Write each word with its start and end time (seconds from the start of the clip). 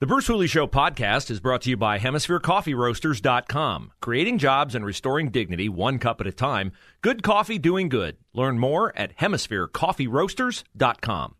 The 0.00 0.06
Bruce 0.06 0.28
Hooley 0.28 0.46
Show 0.46 0.68
podcast 0.68 1.28
is 1.28 1.40
brought 1.40 1.62
to 1.62 1.70
you 1.70 1.76
by 1.76 1.98
HemisphereCoffeeRoasters.com. 1.98 3.90
Creating 4.00 4.38
jobs 4.38 4.76
and 4.76 4.86
restoring 4.86 5.30
dignity 5.30 5.68
one 5.68 5.98
cup 5.98 6.20
at 6.20 6.28
a 6.28 6.32
time. 6.32 6.70
Good 7.02 7.24
coffee 7.24 7.58
doing 7.58 7.88
good. 7.88 8.16
Learn 8.32 8.60
more 8.60 8.96
at 8.96 9.16
HemisphereCoffeeRoasters.com. 9.16 11.34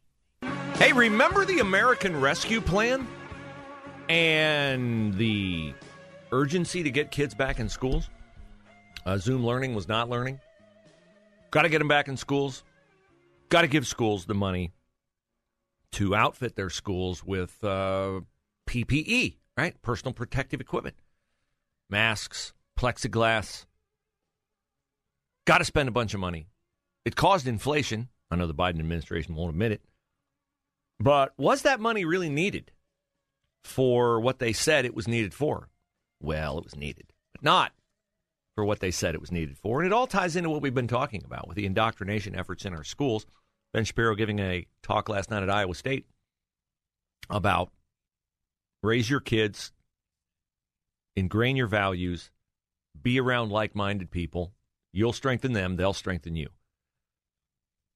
Hey, 0.75 0.93
remember 0.93 1.45
the 1.45 1.61
American 1.61 2.21
Rescue 2.21 2.61
Plan? 2.61 3.07
And 4.09 5.15
the 5.15 5.73
urgency 6.33 6.83
to 6.83 6.91
get 6.91 7.13
kids 7.13 7.37
back 7.37 7.61
in 7.61 7.69
schools? 7.69 8.11
Uh, 9.07 9.19
Zoom 9.19 9.47
learning 9.47 9.77
was 9.77 9.87
not 9.87 10.11
learning. 10.11 10.41
Got 11.53 11.63
to 11.63 11.69
get 11.69 11.79
them 11.79 11.87
back 11.87 12.09
in 12.09 12.17
schools. 12.17 12.65
Got 13.51 13.61
to 13.61 13.69
give 13.69 13.87
schools 13.87 14.25
the 14.25 14.35
money 14.35 14.73
to 15.93 16.17
outfit 16.17 16.57
their 16.57 16.71
schools 16.71 17.23
with 17.23 17.63
uh, 17.63 18.19
PPE, 18.69 19.37
right? 19.57 19.81
Personal 19.83 20.13
protective 20.13 20.61
equipment, 20.61 20.97
masks, 21.89 22.53
plexiglass. 22.79 23.65
Got 25.47 25.59
to 25.59 25.65
spend 25.65 25.89
a 25.89 25.93
bunch 25.93 26.13
of 26.13 26.21
money. 26.21 26.47
It 27.05 27.17
caused 27.17 27.47
inflation. 27.47 28.09
I 28.31 28.37
know 28.37 28.47
the 28.47 28.55
Biden 28.55 28.79
administration 28.79 29.35
won't 29.35 29.51
admit 29.51 29.73
it. 29.73 29.81
But 31.01 31.33
was 31.39 31.63
that 31.63 31.81
money 31.81 32.05
really 32.05 32.29
needed 32.29 32.73
for 33.65 34.21
what 34.21 34.39
they 34.39 34.53
said 34.53 34.85
it 34.85 34.95
was 34.95 35.09
needed 35.09 35.33
for? 35.33 35.71
Well, 36.21 36.59
it 36.59 36.65
was 36.65 36.77
needed, 36.77 37.13
but 37.33 37.43
not 37.43 37.73
for 38.55 38.65
what 38.65 38.81
they 38.81 38.91
said 38.91 39.15
it 39.15 39.21
was 39.21 39.33
needed 39.33 39.57
for. 39.57 39.81
And 39.81 39.87
it 39.87 39.95
all 39.95 40.07
ties 40.07 40.37
into 40.37 40.51
what 40.51 40.61
we've 40.61 40.75
been 40.75 40.89
talking 40.89 41.23
about 41.25 41.49
with 41.49 41.57
the 41.57 41.65
indoctrination 41.65 42.35
efforts 42.35 42.67
in 42.67 42.75
our 42.75 42.85
schools. 42.85 43.25
Ben 43.73 43.85
Shapiro 43.85 44.15
giving 44.15 44.41
a 44.41 44.67
talk 44.83 45.09
last 45.09 45.31
night 45.31 45.43
at 45.43 45.51
Iowa 45.51 45.75
State 45.75 46.07
about 47.31 47.71
raise 48.83 49.09
your 49.11 49.21
kids, 49.21 49.73
ingrain 51.17 51.57
your 51.57 51.67
values, 51.67 52.31
be 53.01 53.19
around 53.21 53.51
like 53.51 53.75
minded 53.75 54.11
people. 54.11 54.53
You'll 54.93 55.13
strengthen 55.13 55.53
them, 55.53 55.77
they'll 55.77 55.93
strengthen 55.93 56.37
you. 56.37 56.49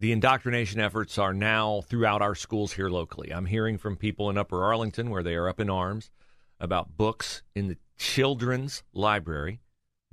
The 0.01 0.13
indoctrination 0.13 0.81
efforts 0.81 1.17
are 1.17 1.33
now 1.33 1.83
throughout 1.83 2.23
our 2.23 2.35
schools 2.35 2.73
here 2.73 2.89
locally. 2.89 3.33
I'm 3.33 3.47
hearing 3.47 3.79
from 3.79 3.97
people 3.97 4.29
in 4.31 4.37
Upper 4.37 4.65
Arlington 4.65 5.11
where 5.11 5.23
they 5.23 5.37
are 5.37 5.49
up 5.49 5.61
in 5.61 5.71
arms 5.71 6.11
about 6.59 6.97
books 6.97 7.43
in 7.55 7.69
the 7.69 7.77
children's 7.97 8.83
library 8.93 9.61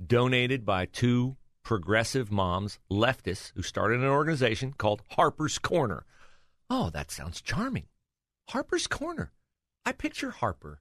donated 0.04 0.64
by 0.64 0.86
two 0.86 1.36
progressive 1.64 2.30
moms, 2.30 2.78
leftists, 2.90 3.52
who 3.54 3.62
started 3.62 4.00
an 4.00 4.06
organization 4.06 4.72
called 4.72 5.02
Harper's 5.10 5.58
Corner. 5.58 6.04
Oh, 6.68 6.90
that 6.90 7.10
sounds 7.10 7.40
charming. 7.40 7.86
Harper's 8.48 8.86
Corner. 8.86 9.32
I 9.84 9.92
picture 9.92 10.30
Harper, 10.30 10.80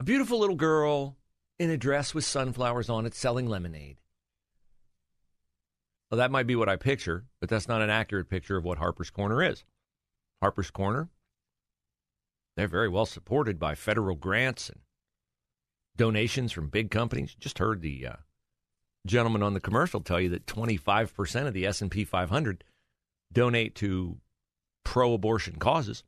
a 0.00 0.04
beautiful 0.04 0.38
little 0.38 0.56
girl 0.56 1.16
in 1.58 1.70
a 1.70 1.76
dress 1.76 2.14
with 2.14 2.24
sunflowers 2.24 2.88
on 2.88 3.06
it 3.06 3.14
selling 3.14 3.46
lemonade. 3.46 3.98
Well, 6.10 6.18
that 6.18 6.30
might 6.30 6.46
be 6.46 6.56
what 6.56 6.68
I 6.68 6.76
picture, 6.76 7.26
but 7.40 7.48
that's 7.48 7.68
not 7.68 7.82
an 7.82 7.90
accurate 7.90 8.30
picture 8.30 8.56
of 8.56 8.64
what 8.64 8.78
Harper's 8.78 9.10
Corner 9.10 9.42
is. 9.42 9.64
Harper's 10.40 10.70
Corner, 10.70 11.08
they're 12.56 12.66
very 12.66 12.88
well 12.88 13.06
supported 13.06 13.58
by 13.58 13.74
federal 13.74 14.16
grants 14.16 14.68
and 14.68 14.80
donations 15.96 16.50
from 16.50 16.68
big 16.68 16.90
companies. 16.90 17.34
Just 17.38 17.58
heard 17.58 17.82
the 17.82 18.06
uh, 18.06 18.16
gentleman 19.06 19.42
on 19.42 19.54
the 19.54 19.60
commercial 19.60 20.00
tell 20.00 20.20
you 20.20 20.30
that 20.30 20.46
25% 20.46 21.46
of 21.46 21.54
the 21.54 21.66
S&P 21.66 22.04
500 22.04 22.64
donate 23.32 23.74
to 23.76 24.18
pro-abortion 24.84 25.56
causes. 25.56 26.02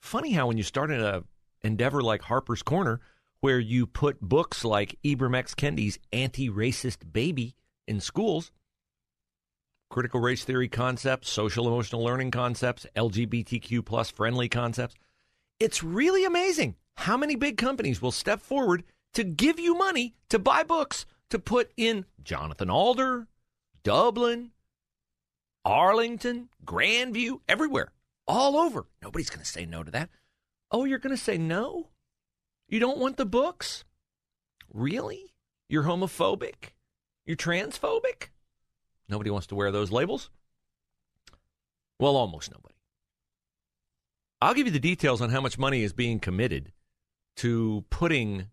Funny 0.00 0.32
how 0.32 0.46
when 0.46 0.56
you 0.56 0.62
start 0.62 0.90
in 0.90 1.00
a 1.00 1.22
endeavor 1.62 2.02
like 2.02 2.22
Harper's 2.22 2.62
Corner, 2.62 3.00
where 3.40 3.58
you 3.58 3.86
put 3.86 4.20
books 4.20 4.64
like 4.64 4.98
Ibram 5.04 5.36
X. 5.36 5.54
Kendi's 5.54 5.98
Anti-Racist 6.12 7.12
Baby 7.12 7.54
in 7.86 8.00
schools, 8.00 8.50
critical 9.90 10.20
race 10.20 10.44
theory 10.44 10.68
concepts, 10.68 11.30
social 11.30 11.66
emotional 11.66 12.04
learning 12.04 12.30
concepts, 12.30 12.86
LGBTQ 12.96 13.84
plus 13.84 14.10
friendly 14.10 14.48
concepts, 14.48 14.94
it's 15.58 15.82
really 15.82 16.24
amazing 16.24 16.76
how 16.96 17.16
many 17.16 17.34
big 17.34 17.56
companies 17.56 18.00
will 18.00 18.12
step 18.12 18.40
forward 18.40 18.84
to 19.14 19.24
give 19.24 19.58
you 19.58 19.74
money 19.76 20.14
to 20.28 20.38
buy 20.38 20.62
books 20.62 21.06
to 21.30 21.38
put 21.38 21.70
in 21.76 22.04
Jonathan 22.22 22.70
Alder, 22.70 23.26
Dublin, 23.82 24.50
Arlington, 25.64 26.48
Grandview, 26.64 27.40
everywhere, 27.48 27.92
all 28.30 28.56
over. 28.56 28.86
Nobody's 29.02 29.30
going 29.30 29.40
to 29.40 29.46
say 29.46 29.66
no 29.66 29.82
to 29.82 29.90
that. 29.90 30.10
Oh, 30.70 30.84
you're 30.84 30.98
going 30.98 31.16
to 31.16 31.22
say 31.22 31.36
no? 31.36 31.88
You 32.68 32.78
don't 32.78 32.98
want 32.98 33.16
the 33.16 33.26
books? 33.26 33.84
Really? 34.72 35.34
You're 35.68 35.82
homophobic? 35.82 36.72
You're 37.26 37.36
transphobic? 37.36 38.28
Nobody 39.08 39.30
wants 39.30 39.48
to 39.48 39.54
wear 39.54 39.72
those 39.72 39.90
labels? 39.90 40.30
Well, 41.98 42.16
almost 42.16 42.50
nobody. 42.50 42.74
I'll 44.40 44.54
give 44.54 44.66
you 44.66 44.72
the 44.72 44.78
details 44.78 45.20
on 45.20 45.30
how 45.30 45.40
much 45.40 45.58
money 45.58 45.82
is 45.82 45.92
being 45.92 46.20
committed 46.20 46.72
to 47.36 47.84
putting 47.90 48.46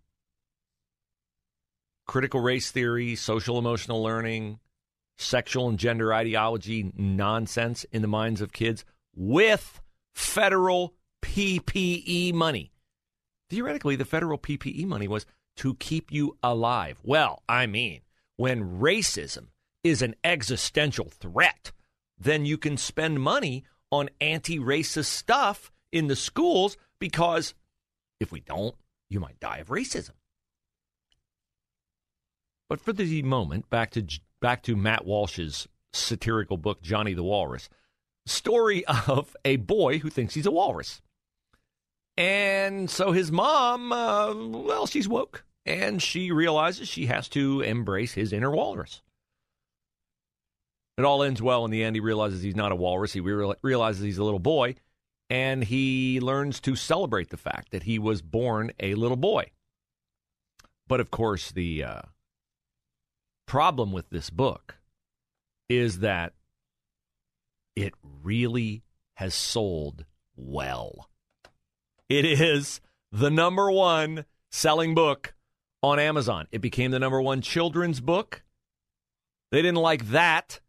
critical 2.08 2.40
race 2.40 2.72
theory, 2.72 3.16
social 3.16 3.58
emotional 3.58 4.02
learning, 4.04 4.60
sexual 5.18 5.70
and 5.70 5.78
gender 5.78 6.14
ideology 6.14 6.92
nonsense 6.96 7.86
in 7.92 8.02
the 8.02 8.08
minds 8.08 8.42
of 8.42 8.52
kids 8.52 8.84
with 9.18 9.82
federal 10.14 10.94
PPE 11.24 12.34
money. 12.34 12.72
Theoretically, 13.50 13.96
the 13.96 14.06
federal 14.06 14.38
PPE 14.38 14.86
money 14.86 15.08
was 15.08 15.26
to 15.58 15.74
keep 15.76 16.12
you 16.12 16.38
alive. 16.44 17.00
Well, 17.04 17.42
I 17.50 17.66
mean, 17.66 18.02
when 18.36 18.80
racism 18.80 19.48
is 19.84 20.02
an 20.02 20.16
existential 20.24 21.10
threat, 21.10 21.72
then 22.18 22.46
you 22.46 22.58
can 22.58 22.78
spend 22.78 23.22
money 23.22 23.66
on 23.92 24.10
anti 24.22 24.60
racist 24.60 25.06
stuff 25.06 25.72
in 25.92 26.08
the 26.08 26.16
schools 26.16 26.78
because 27.00 27.54
if 28.20 28.32
we 28.32 28.42
don't, 28.42 28.76
you 29.10 29.20
might 29.20 29.40
die 29.40 29.58
of 29.58 29.70
racism. 29.70 30.12
But 32.70 32.82
for 32.82 32.94
the 32.94 33.22
moment, 33.24 33.70
back 33.70 33.92
to 33.92 34.06
back 34.42 34.62
to 34.64 34.76
Matt 34.76 35.06
Walsh's 35.06 35.68
satirical 35.94 36.58
book 36.58 36.82
Johnny 36.82 37.14
the 37.14 37.24
Walrus. 37.24 37.70
Story 38.28 38.86
of 39.08 39.36
a 39.44 39.56
boy 39.56 40.00
who 40.00 40.10
thinks 40.10 40.34
he's 40.34 40.46
a 40.46 40.52
walrus. 40.52 41.02
And 42.18 42.90
so 42.90 43.12
his 43.12 43.32
mom, 43.32 43.92
uh, 43.92 44.34
well, 44.34 44.88
she's 44.88 45.08
woke, 45.08 45.46
and 45.66 46.02
she 46.02 46.32
realizes 46.32 46.88
she 46.88 47.06
has 47.06 47.30
to 47.30 47.62
embrace 47.62 48.14
his 48.14 48.34
inner 48.34 48.50
walrus. 48.50 49.04
It 50.98 51.06
all 51.06 51.22
ends 51.22 51.44
well 51.44 51.64
in 51.64 51.70
the 51.70 51.84
end. 51.84 51.96
He 51.96 52.00
realizes 52.00 52.42
he's 52.42 52.56
not 52.56 52.72
a 52.72 52.76
walrus. 52.76 53.14
He 53.14 53.20
re- 53.20 53.54
realizes 53.62 54.02
he's 54.02 54.18
a 54.18 54.24
little 54.24 54.40
boy, 54.40 54.76
and 55.30 55.64
he 55.64 56.20
learns 56.20 56.60
to 56.62 56.76
celebrate 56.76 57.30
the 57.30 57.38
fact 57.38 57.72
that 57.72 57.84
he 57.84 58.00
was 58.00 58.24
born 58.24 58.72
a 58.80 58.96
little 58.96 59.18
boy. 59.18 59.52
But 60.88 61.00
of 61.00 61.12
course, 61.12 61.52
the 61.52 61.84
uh, 61.84 62.02
problem 63.46 63.92
with 63.92 64.10
this 64.10 64.32
book 64.32 64.78
is 65.70 66.00
that 66.00 66.34
it 67.78 67.94
really 68.24 68.82
has 69.18 69.36
sold 69.36 70.04
well. 70.36 71.12
It 72.10 72.26
is 72.26 72.82
the 73.12 73.30
number 73.30 73.72
one 73.72 74.26
selling 74.50 74.96
book 74.96 75.36
on 75.84 76.00
Amazon. 76.00 76.48
It 76.52 76.62
became 76.62 76.90
the 76.90 76.98
number 76.98 77.22
one 77.22 77.42
children's 77.42 78.02
book. 78.02 78.44
They 79.52 79.62
didn't 79.62 79.78
like 79.78 80.10
that, 80.10 80.60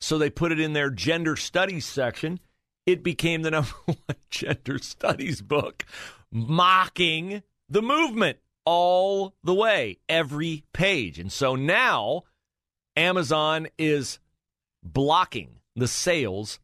so 0.00 0.16
they 0.16 0.30
put 0.30 0.52
it 0.52 0.60
in 0.60 0.72
their 0.72 0.88
gender 0.88 1.36
studies 1.36 1.84
section. 1.84 2.40
It 2.86 3.02
became 3.02 3.42
the 3.42 3.50
number 3.58 3.74
one 3.84 4.16
gender 4.30 4.78
studies 4.78 5.42
book, 5.42 5.84
mocking 6.32 7.42
the 7.68 7.82
movement 7.82 8.38
all 8.64 9.34
the 9.44 9.54
way, 9.54 9.98
every 10.08 10.64
page. 10.72 11.18
And 11.18 11.30
so 11.30 11.56
now 11.56 12.22
Amazon 12.96 13.68
is 13.76 14.18
blocking 14.82 15.60
the 15.76 15.88
sales 15.88 16.58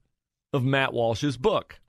of 0.53 0.65
Matt 0.65 0.93
Walsh's 0.93 1.37
book. 1.37 1.81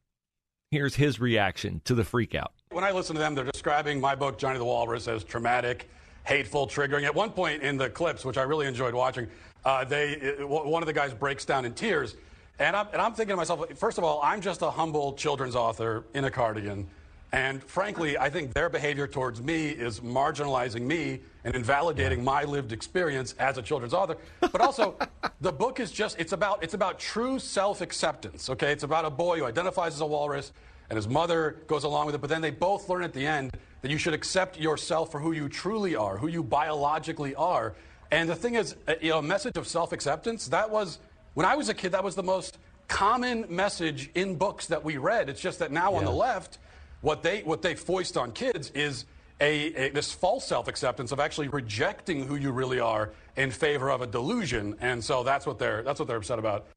Here's 0.71 0.95
his 0.95 1.19
reaction 1.19 1.81
to 1.85 1.93
the 1.93 2.03
freakout. 2.03 2.49
When 2.71 2.83
I 2.83 2.91
listen 2.91 3.15
to 3.15 3.19
them, 3.19 3.35
they're 3.35 3.43
describing 3.43 3.99
my 3.99 4.15
book, 4.15 4.37
Johnny 4.37 4.57
the 4.57 4.65
Walrus, 4.65 5.07
as 5.07 5.23
traumatic, 5.23 5.89
hateful, 6.23 6.67
triggering. 6.67 7.03
At 7.03 7.13
one 7.13 7.31
point 7.31 7.61
in 7.61 7.77
the 7.77 7.89
clips, 7.89 8.23
which 8.23 8.37
I 8.37 8.43
really 8.43 8.67
enjoyed 8.67 8.93
watching, 8.93 9.27
uh, 9.65 9.83
they 9.83 10.35
one 10.39 10.81
of 10.81 10.87
the 10.87 10.93
guys 10.93 11.13
breaks 11.13 11.43
down 11.45 11.65
in 11.65 11.73
tears. 11.73 12.15
And 12.59 12.75
I'm, 12.75 12.87
and 12.93 13.01
I'm 13.01 13.13
thinking 13.13 13.33
to 13.33 13.37
myself, 13.37 13.65
first 13.75 13.97
of 13.97 14.03
all, 14.03 14.21
I'm 14.23 14.39
just 14.39 14.61
a 14.61 14.69
humble 14.69 15.13
children's 15.13 15.55
author 15.55 16.05
in 16.13 16.25
a 16.25 16.31
cardigan. 16.31 16.87
And 17.33 17.63
frankly, 17.63 18.17
I 18.17 18.29
think 18.29 18.53
their 18.53 18.69
behavior 18.69 19.07
towards 19.07 19.41
me 19.41 19.69
is 19.69 20.01
marginalizing 20.01 20.81
me 20.81 21.21
and 21.45 21.55
invalidating 21.55 22.19
yeah. 22.19 22.25
my 22.25 22.43
lived 22.43 22.73
experience 22.73 23.33
as 23.39 23.57
a 23.57 23.61
children's 23.61 23.93
author. 23.93 24.17
But 24.41 24.59
also, 24.59 24.97
the 25.41 25.51
book 25.51 25.79
is 25.79 25.91
just, 25.91 26.19
it's 26.19 26.33
about, 26.33 26.61
it's 26.63 26.73
about 26.73 26.99
true 26.99 27.39
self 27.39 27.79
acceptance, 27.79 28.49
okay? 28.49 28.71
It's 28.73 28.83
about 28.83 29.05
a 29.05 29.09
boy 29.09 29.39
who 29.39 29.45
identifies 29.45 29.93
as 29.93 30.01
a 30.01 30.05
walrus 30.05 30.51
and 30.89 30.97
his 30.97 31.07
mother 31.07 31.55
goes 31.67 31.85
along 31.85 32.07
with 32.07 32.15
it. 32.15 32.21
But 32.21 32.29
then 32.29 32.41
they 32.41 32.51
both 32.51 32.89
learn 32.89 33.03
at 33.03 33.13
the 33.13 33.25
end 33.25 33.51
that 33.81 33.89
you 33.89 33.97
should 33.97 34.13
accept 34.13 34.59
yourself 34.59 35.09
for 35.09 35.21
who 35.21 35.31
you 35.31 35.47
truly 35.47 35.95
are, 35.95 36.17
who 36.17 36.27
you 36.27 36.43
biologically 36.43 37.33
are. 37.35 37.75
And 38.11 38.29
the 38.29 38.35
thing 38.35 38.55
is, 38.55 38.75
uh, 38.89 38.95
you 39.01 39.11
know, 39.11 39.19
a 39.19 39.23
message 39.23 39.55
of 39.55 39.67
self 39.67 39.93
acceptance, 39.93 40.49
that 40.49 40.69
was, 40.69 40.99
when 41.33 41.45
I 41.45 41.55
was 41.55 41.69
a 41.69 41.73
kid, 41.73 41.93
that 41.93 42.03
was 42.03 42.15
the 42.15 42.23
most 42.23 42.57
common 42.89 43.45
message 43.47 44.09
in 44.15 44.35
books 44.35 44.67
that 44.67 44.83
we 44.83 44.97
read. 44.97 45.29
It's 45.29 45.39
just 45.39 45.59
that 45.59 45.71
now 45.71 45.91
yeah. 45.91 45.99
on 45.99 46.03
the 46.03 46.11
left, 46.11 46.57
what 47.01 47.23
they, 47.23 47.41
what 47.41 47.61
they 47.61 47.75
foist 47.75 48.17
on 48.17 48.31
kids 48.31 48.71
is 48.71 49.05
a, 49.39 49.73
a 49.73 49.89
this 49.89 50.11
false 50.11 50.47
self 50.47 50.67
acceptance 50.67 51.11
of 51.11 51.19
actually 51.19 51.47
rejecting 51.47 52.27
who 52.27 52.35
you 52.35 52.51
really 52.51 52.79
are 52.79 53.11
in 53.35 53.51
favor 53.51 53.89
of 53.89 54.01
a 54.01 54.07
delusion. 54.07 54.75
And 54.79 55.03
so 55.03 55.23
that's 55.23 55.45
what 55.45 55.59
they're, 55.59 55.83
that's 55.83 55.99
what 55.99 56.07
they're 56.07 56.17
upset 56.17 56.39
about. 56.39 56.67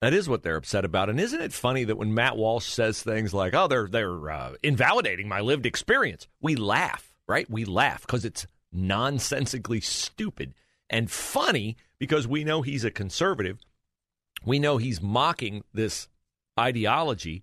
That 0.00 0.14
is 0.14 0.28
what 0.28 0.44
they're 0.44 0.56
upset 0.56 0.84
about, 0.84 1.10
and 1.10 1.18
isn't 1.18 1.40
it 1.40 1.52
funny 1.52 1.82
that 1.82 1.96
when 1.96 2.14
Matt 2.14 2.36
Walsh 2.36 2.66
says 2.66 3.02
things 3.02 3.34
like, 3.34 3.52
"Oh, 3.52 3.66
they're 3.66 3.88
they're 3.88 4.30
uh, 4.30 4.52
invalidating 4.62 5.26
my 5.26 5.40
lived 5.40 5.66
experience," 5.66 6.28
we 6.40 6.54
laugh, 6.54 7.12
right? 7.26 7.50
We 7.50 7.64
laugh 7.64 8.02
because 8.02 8.24
it's 8.24 8.46
nonsensically 8.72 9.80
stupid 9.80 10.54
and 10.88 11.10
funny 11.10 11.76
because 11.98 12.28
we 12.28 12.44
know 12.44 12.62
he's 12.62 12.84
a 12.84 12.92
conservative. 12.92 13.58
We 14.44 14.60
know 14.60 14.76
he's 14.76 15.02
mocking 15.02 15.64
this 15.74 16.08
ideology, 16.58 17.42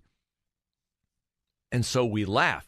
and 1.72 1.84
so 1.84 2.04
we 2.04 2.24
laugh. 2.24 2.66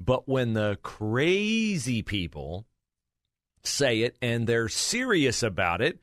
But 0.00 0.28
when 0.28 0.54
the 0.54 0.78
crazy 0.82 2.02
people 2.02 2.66
say 3.62 4.00
it 4.00 4.16
and 4.22 4.46
they're 4.46 4.68
serious 4.68 5.42
about 5.42 5.82
it, 5.82 6.00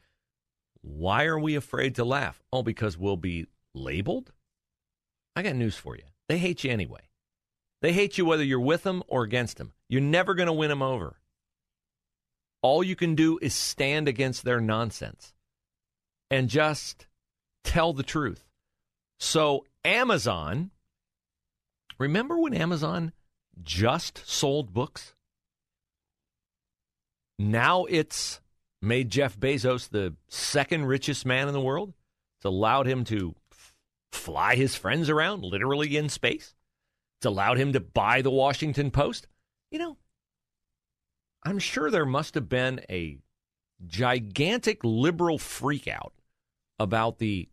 why 0.81 1.25
are 1.25 1.39
we 1.39 1.55
afraid 1.55 1.95
to 1.95 2.05
laugh? 2.05 2.41
Oh, 2.53 2.63
because 2.63 2.97
we'll 2.97 3.17
be 3.17 3.47
labeled? 3.73 4.31
I 5.35 5.41
got 5.41 5.55
news 5.55 5.75
for 5.75 5.95
you. 5.95 6.03
They 6.27 6.37
hate 6.37 6.63
you 6.63 6.71
anyway. 6.71 7.09
They 7.81 7.93
hate 7.93 8.17
you 8.17 8.25
whether 8.25 8.43
you're 8.43 8.59
with 8.59 8.83
them 8.83 9.03
or 9.07 9.23
against 9.23 9.57
them. 9.57 9.73
You're 9.89 10.01
never 10.01 10.33
going 10.33 10.47
to 10.47 10.53
win 10.53 10.69
them 10.69 10.81
over. 10.81 11.17
All 12.61 12.83
you 12.83 12.95
can 12.95 13.15
do 13.15 13.37
is 13.41 13.53
stand 13.53 14.07
against 14.07 14.43
their 14.43 14.59
nonsense 14.59 15.33
and 16.29 16.49
just 16.49 17.07
tell 17.63 17.93
the 17.93 18.03
truth. 18.03 18.45
So, 19.19 19.65
Amazon, 19.85 20.71
remember 21.97 22.37
when 22.37 22.53
Amazon 22.53 23.11
just 23.61 24.21
sold 24.25 24.73
books? 24.73 25.13
Now 27.39 27.85
it's 27.85 28.41
made 28.81 29.09
Jeff 29.09 29.39
Bezos 29.39 29.89
the 29.89 30.15
second 30.27 30.85
richest 30.85 31.25
man 31.25 31.47
in 31.47 31.53
the 31.53 31.61
world. 31.61 31.93
It's 32.39 32.45
allowed 32.45 32.87
him 32.87 33.03
to 33.05 33.35
f- 33.51 33.73
fly 34.11 34.55
his 34.55 34.75
friends 34.75 35.09
around 35.09 35.43
literally 35.43 35.97
in 35.97 36.09
space. 36.09 36.55
It's 37.19 37.25
allowed 37.25 37.57
him 37.57 37.73
to 37.73 37.79
buy 37.79 38.21
the 38.21 38.31
Washington 38.31 38.91
Post. 38.91 39.27
You 39.71 39.79
know, 39.79 39.97
I'm 41.43 41.59
sure 41.59 41.89
there 41.89 42.05
must 42.05 42.35
have 42.35 42.49
been 42.49 42.81
a 42.89 43.17
gigantic 43.85 44.79
liberal 44.83 45.37
freakout 45.37 46.11
about 46.79 47.19
the 47.19 47.49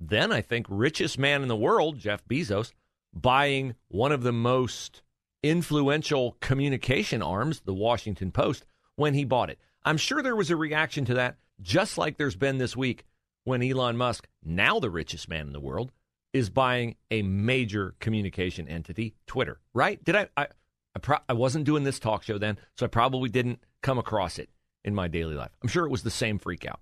then, 0.00 0.32
I 0.32 0.40
think, 0.40 0.66
richest 0.68 1.18
man 1.18 1.42
in 1.42 1.48
the 1.48 1.56
world, 1.56 1.98
Jeff 1.98 2.26
Bezos, 2.26 2.72
buying 3.12 3.74
one 3.88 4.12
of 4.12 4.22
the 4.22 4.32
most 4.32 5.02
influential 5.42 6.36
communication 6.40 7.22
arms, 7.22 7.60
the 7.64 7.74
Washington 7.74 8.30
Post, 8.30 8.64
when 8.96 9.14
he 9.14 9.24
bought 9.24 9.50
it. 9.50 9.58
I'm 9.84 9.96
sure 9.96 10.22
there 10.22 10.36
was 10.36 10.50
a 10.50 10.56
reaction 10.56 11.04
to 11.06 11.14
that, 11.14 11.36
just 11.60 11.96
like 11.96 12.16
there's 12.16 12.36
been 12.36 12.58
this 12.58 12.76
week 12.76 13.04
when 13.44 13.62
Elon 13.62 13.96
Musk, 13.96 14.28
now 14.44 14.78
the 14.78 14.90
richest 14.90 15.28
man 15.28 15.46
in 15.46 15.52
the 15.52 15.60
world, 15.60 15.92
is 16.32 16.50
buying 16.50 16.96
a 17.10 17.22
major 17.22 17.94
communication 17.98 18.68
entity, 18.68 19.14
Twitter. 19.26 19.58
Right? 19.74 20.02
Did 20.04 20.16
I? 20.16 20.28
I, 20.36 20.46
I, 20.94 20.98
pro- 20.98 21.18
I 21.28 21.32
wasn't 21.32 21.64
doing 21.64 21.84
this 21.84 21.98
talk 21.98 22.22
show 22.22 22.38
then, 22.38 22.58
so 22.76 22.84
I 22.84 22.88
probably 22.88 23.28
didn't 23.28 23.60
come 23.82 23.98
across 23.98 24.38
it 24.38 24.50
in 24.84 24.94
my 24.94 25.08
daily 25.08 25.34
life. 25.34 25.50
I'm 25.62 25.68
sure 25.68 25.86
it 25.86 25.90
was 25.90 26.02
the 26.02 26.10
same 26.10 26.38
freak 26.38 26.66
out. 26.66 26.80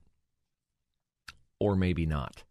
Or 1.60 1.76
maybe 1.76 2.06
not. 2.06 2.44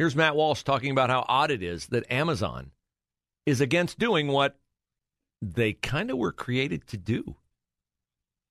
Here's 0.00 0.16
Matt 0.16 0.34
Walsh 0.34 0.62
talking 0.62 0.92
about 0.92 1.10
how 1.10 1.26
odd 1.28 1.50
it 1.50 1.62
is 1.62 1.88
that 1.88 2.10
Amazon 2.10 2.70
is 3.44 3.60
against 3.60 3.98
doing 3.98 4.28
what 4.28 4.58
they 5.42 5.74
kind 5.74 6.10
of 6.10 6.16
were 6.16 6.32
created 6.32 6.86
to 6.86 6.96
do. 6.96 7.36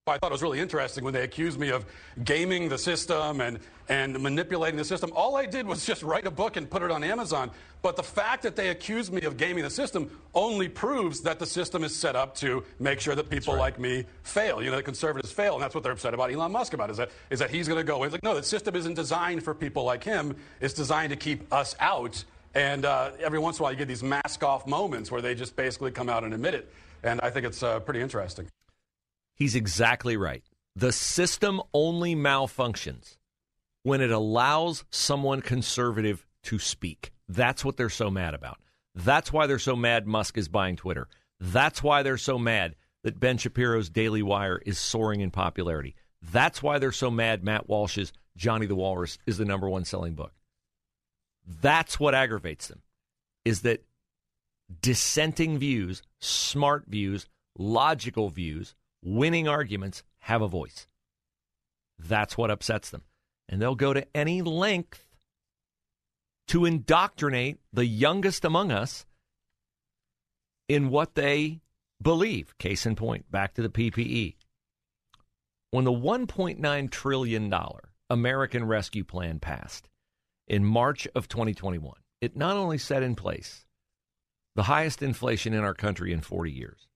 I 0.10 0.18
thought 0.18 0.32
it 0.32 0.34
was 0.34 0.42
really 0.42 0.60
interesting 0.60 1.04
when 1.04 1.14
they 1.14 1.24
accused 1.24 1.60
me 1.60 1.70
of 1.70 1.86
gaming 2.24 2.70
the 2.70 2.78
system 2.78 3.42
and, 3.42 3.60
and 3.88 4.20
manipulating 4.20 4.78
the 4.78 4.86
system. 4.86 5.12
All 5.16 5.36
I 5.36 5.46
did 5.46 5.66
was 5.66 5.86
just 5.86 6.04
write 6.04 6.28
a 6.28 6.32
book 6.32 6.58
and 6.58 6.70
put 6.70 6.82
it 6.82 6.92
on 6.92 7.04
Amazon. 7.04 7.52
But 7.82 7.96
the 7.96 8.04
fact 8.04 8.44
that 8.44 8.56
they 8.56 8.70
accused 8.70 9.14
me 9.14 9.22
of 9.22 9.38
gaming 9.38 9.64
the 9.64 9.70
system 9.70 10.12
only 10.36 10.68
proves 10.68 11.22
that 11.22 11.40
the 11.40 11.46
system 11.46 11.84
is 11.84 11.96
set 11.96 12.16
up 12.16 12.36
to 12.36 12.64
make 12.80 13.00
sure 13.00 13.16
that 13.16 13.30
people 13.30 13.54
right. 13.54 13.60
like 13.60 13.80
me 13.80 14.06
fail. 14.24 14.62
You 14.62 14.70
know, 14.70 14.78
the 14.78 14.84
conservatives 14.84 15.32
fail, 15.32 15.54
and 15.54 15.64
that's 15.64 15.74
what 15.74 15.84
they're 15.84 15.94
upset 15.94 16.14
about 16.14 16.32
Elon 16.32 16.52
Musk 16.52 16.74
about. 16.74 16.90
Is 16.90 16.98
that 16.98 17.10
is 17.30 17.40
that 17.40 17.50
he's 17.50 17.68
going 17.68 17.80
to 17.80 17.86
go? 17.86 18.04
It's 18.04 18.12
like 18.12 18.24
no, 18.24 18.36
the 18.36 18.44
system 18.44 18.76
isn't 18.76 18.96
designed 18.96 19.44
for 19.44 19.54
people 19.54 19.86
like 19.86 20.04
him. 20.04 20.36
It's 20.60 20.74
designed 20.74 21.12
to 21.12 21.16
keep 21.16 21.52
us 21.54 21.76
out. 21.80 22.24
And 22.56 22.84
uh, 22.84 23.12
every 23.20 23.40
once 23.40 23.60
in 23.60 23.62
a 23.62 23.64
while, 23.64 23.72
you 23.72 23.78
get 23.78 23.88
these 23.88 24.04
mask 24.04 24.44
off 24.44 24.66
moments 24.68 25.12
where 25.12 25.22
they 25.22 25.36
just 25.36 25.56
basically 25.56 25.92
come 25.92 26.10
out 26.10 26.24
and 26.24 26.34
admit 26.34 26.56
it. 26.56 26.72
And 27.04 27.22
I 27.22 27.30
think 27.30 27.46
it's 27.46 27.64
uh, 27.64 27.80
pretty 27.80 28.02
interesting. 28.02 28.48
He's 29.39 29.56
exactly 29.56 30.18
right. 30.18 30.44
The 30.75 30.91
system 30.91 31.62
only 31.74 32.13
malfunctions 32.15 33.18
when 33.83 34.01
it 34.01 34.12
allows 34.12 34.83
someone 34.91 35.41
conservative 35.41 36.25
to 36.44 36.59
speak. 36.59 37.12
That's 37.27 37.63
what 37.63 37.77
they're 37.77 37.89
so 37.89 38.12
mad 38.12 38.33
about. 38.33 38.59
That's 38.94 39.31
why 39.31 39.47
they're 39.47 39.57
so 39.59 39.75
mad 39.75 40.06
Musk 40.06 40.38
is 40.38 40.50
buying 40.50 40.75
Twitter. 40.75 41.07
That's 41.39 41.81
why 41.81 42.03
they're 42.03 42.18
so 42.18 42.38
mad 42.38 42.75
that 43.03 43.19
Ben 43.19 43.38
Shapiro's 43.38 43.89
Daily 43.89 44.22
Wire 44.22 44.62
is 44.65 44.77
soaring 44.77 45.22
in 45.22 45.31
popularity. 45.31 45.96
That's 46.22 46.62
why 46.62 46.79
they're 46.79 46.91
so 46.91 47.10
mad 47.10 47.43
Matt 47.43 47.69
Walsh's 47.69 48.12
Johnny 48.36 48.65
the 48.65 48.75
Walrus 48.75 49.17
is 49.25 49.38
the 49.38 49.46
number 49.46 49.69
one 49.69 49.86
selling 49.86 50.15
book. 50.15 50.34
That's 51.62 52.00
what 52.00 52.13
aggravates 52.13 52.67
them 52.67 52.81
is 53.46 53.62
that 53.62 53.84
dissenting 54.81 55.58
views, 55.58 56.01
smart 56.19 56.86
views, 56.88 57.25
logical 57.58 58.29
views 58.29 58.75
winning 59.03 59.48
arguments 59.48 60.03
have 60.20 60.41
a 60.41 60.48
voice. 60.48 60.88
That's 61.98 62.38
what 62.38 62.51
upsets 62.51 62.89
them. 62.89 63.03
And 63.48 63.62
they'll 63.62 63.75
go 63.75 63.94
to 63.94 64.06
any 64.15 64.41
length 64.41 65.06
to 66.48 66.65
indoctrinate 66.65 67.60
the 67.74 67.86
youngest 67.86 68.46
among 68.46 68.72
us 68.72 69.06
in 70.68 70.89
what 70.89 71.15
they 71.15 71.62
believe. 72.01 72.58
Case 72.58 72.86
in 72.86 72.96
point, 72.96 73.29
back 73.32 73.53
to 73.56 73.62
the 73.62 73.70
PPE. 73.70 74.36
When 75.72 75.86
the 75.86 75.91
$1.9 75.91 76.91
trillion 76.91 77.53
American 78.10 78.65
Rescue 78.65 79.03
Plan 79.03 79.39
passed 79.39 79.89
in 80.48 80.65
March 80.65 81.08
of 81.13 81.27
2021, 81.27 81.94
it 82.22 82.36
not 82.36 82.58
only 82.58 82.77
set 82.77 83.03
in 83.03 83.15
place 83.15 83.65
the 84.56 84.63
highest 84.63 85.03
inflation 85.03 85.53
in 85.53 85.63
our 85.63 85.75
country 85.75 86.12
in 86.12 86.22
40 86.22 86.51
years, 86.51 86.88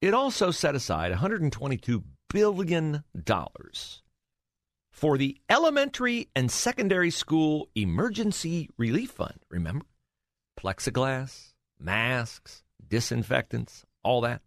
it 0.00 0.14
also 0.14 0.50
set 0.50 0.74
aside 0.74 1.12
$122 1.12 2.02
billion 2.30 3.02
for 4.90 5.18
the 5.18 5.36
Elementary 5.48 6.28
and 6.34 6.50
Secondary 6.50 7.10
School 7.10 7.68
Emergency 7.74 8.68
Relief 8.76 9.10
Fund. 9.12 9.38
Remember? 9.50 9.86
Plexiglass, 10.58 11.52
masks, 11.78 12.64
disinfectants, 12.86 13.84
all 14.02 14.20
that. 14.22 14.42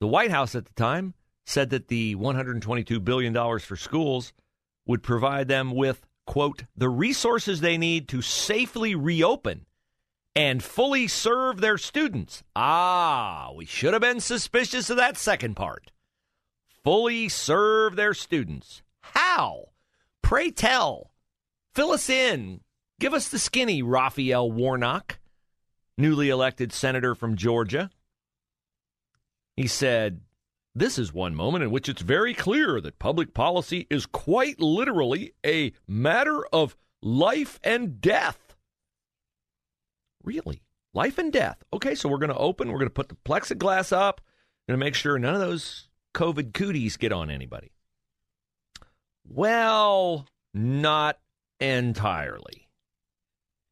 The 0.00 0.06
White 0.06 0.30
House 0.30 0.54
at 0.54 0.64
the 0.64 0.72
time 0.74 1.14
said 1.44 1.70
that 1.70 1.88
the 1.88 2.14
$122 2.16 3.04
billion 3.04 3.34
for 3.58 3.76
schools 3.76 4.32
would 4.86 5.02
provide 5.02 5.48
them 5.48 5.72
with, 5.72 6.06
quote, 6.26 6.64
the 6.76 6.88
resources 6.88 7.60
they 7.60 7.76
need 7.76 8.08
to 8.08 8.22
safely 8.22 8.94
reopen 8.94 9.66
and 10.34 10.62
fully 10.62 11.08
serve 11.08 11.60
their 11.60 11.78
students. 11.78 12.42
Ah, 12.54 13.50
we 13.54 13.64
should 13.64 13.92
have 13.92 14.02
been 14.02 14.20
suspicious 14.20 14.90
of 14.90 14.96
that 14.96 15.16
second 15.16 15.54
part. 15.54 15.90
Fully 16.84 17.28
serve 17.28 17.96
their 17.96 18.14
students. 18.14 18.82
How? 19.00 19.70
Pray 20.22 20.50
tell. 20.50 21.10
Fill 21.74 21.90
us 21.92 22.08
in. 22.08 22.60
Give 22.98 23.14
us 23.14 23.28
the 23.28 23.38
skinny, 23.38 23.82
Raphael 23.82 24.50
Warnock. 24.50 25.18
newly 25.98 26.30
elected 26.30 26.72
senator 26.72 27.14
from 27.14 27.36
Georgia. 27.36 27.90
He 29.56 29.66
said, 29.66 30.20
This 30.74 30.98
is 30.98 31.12
one 31.12 31.34
moment 31.34 31.64
in 31.64 31.70
which 31.70 31.88
it's 31.88 32.00
very 32.02 32.32
clear 32.32 32.80
that 32.80 32.98
public 32.98 33.34
policy 33.34 33.86
is 33.90 34.06
quite 34.06 34.60
literally 34.60 35.34
a 35.44 35.72
matter 35.86 36.46
of 36.52 36.76
life 37.02 37.60
and 37.62 38.00
death. 38.00 38.49
Really? 40.22 40.62
Life 40.92 41.18
and 41.18 41.32
death. 41.32 41.62
Okay, 41.72 41.94
so 41.94 42.08
we're 42.08 42.18
going 42.18 42.30
to 42.30 42.36
open, 42.36 42.68
we're 42.68 42.78
going 42.78 42.88
to 42.88 42.94
put 42.94 43.08
the 43.08 43.16
plexiglass 43.16 43.92
up, 43.92 44.20
going 44.68 44.78
to 44.78 44.84
make 44.84 44.94
sure 44.94 45.18
none 45.18 45.34
of 45.34 45.40
those 45.40 45.88
COVID 46.14 46.52
cooties 46.52 46.96
get 46.96 47.12
on 47.12 47.30
anybody. 47.30 47.72
Well, 49.26 50.26
not 50.52 51.18
entirely. 51.60 52.68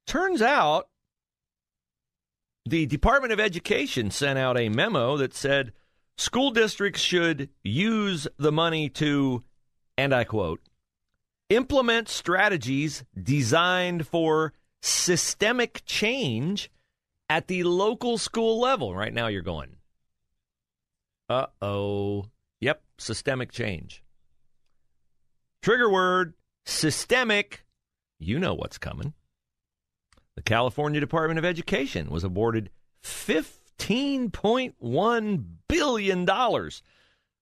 Turns 0.07 0.40
out 0.40 0.88
the 2.64 2.87
Department 2.87 3.33
of 3.33 3.40
Education 3.40 4.11
sent 4.11 4.38
out 4.38 4.59
a 4.59 4.69
memo 4.69 5.17
that 5.17 5.35
said 5.35 5.73
school 6.17 6.50
districts 6.50 7.00
should 7.00 7.49
use 7.62 8.28
the 8.38 8.52
money 8.52 8.88
to, 8.90 9.43
and 9.97 10.14
I 10.14 10.25
quote, 10.25 10.61
implement 11.49 12.09
strategies 12.09 13.05
designed 13.21 14.07
for 14.07 14.52
systemic 14.82 15.82
change 15.85 16.70
at 17.28 17.49
the 17.49 17.64
local 17.64 18.18
school 18.18 18.61
level. 18.61 18.94
Right 18.94 19.12
now, 19.12 19.26
you're 19.26 19.42
going, 19.42 19.78
uh 21.28 21.47
oh. 21.61 22.26
Yep, 22.61 22.82
systemic 22.99 23.50
change. 23.52 24.02
Trigger 25.62 25.90
word 25.90 26.35
systemic. 26.66 27.64
You 28.18 28.38
know 28.38 28.54
what's 28.54 28.78
coming. 28.78 29.14
The 30.35 30.42
California 30.42 31.00
Department 31.00 31.38
of 31.38 31.44
Education 31.44 32.11
was 32.11 32.25
awarded 32.25 32.70
$15.1 33.04 35.44
billion 35.68 36.26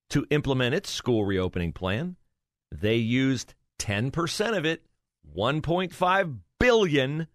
to 0.09 0.25
implement 0.31 0.75
its 0.75 0.91
school 0.91 1.25
reopening 1.25 1.73
plan. 1.73 2.17
They 2.71 2.97
used 2.97 3.55
10% 3.79 4.57
of 4.57 4.65
it, 4.65 4.87
1.5 5.37 6.39
billion 6.59 7.27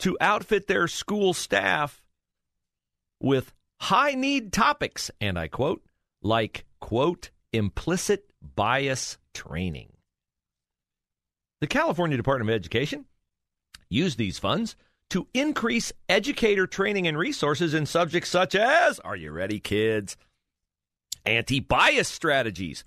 to 0.00 0.16
outfit 0.20 0.66
their 0.66 0.88
school 0.88 1.32
staff 1.32 2.02
with 3.20 3.52
high 3.80 4.12
need 4.12 4.52
topics, 4.52 5.10
and 5.20 5.38
I 5.38 5.48
quote, 5.48 5.82
like, 6.22 6.64
quote, 6.80 7.30
implicit 7.52 8.26
bias 8.54 9.18
training. 9.32 9.92
The 11.60 11.66
California 11.66 12.16
Department 12.16 12.50
of 12.50 12.54
Education 12.54 13.06
used 13.88 14.18
these 14.18 14.38
funds 14.38 14.76
to 15.10 15.26
increase 15.32 15.92
educator 16.08 16.66
training 16.66 17.06
and 17.06 17.16
resources 17.16 17.74
in 17.74 17.86
subjects 17.86 18.30
such 18.30 18.54
as, 18.54 18.98
are 19.00 19.16
you 19.16 19.30
ready, 19.30 19.60
kids? 19.60 20.16
Anti 21.24 21.60
bias 21.60 22.08
strategies, 22.08 22.84